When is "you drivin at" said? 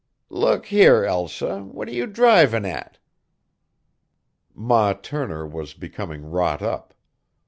1.93-2.97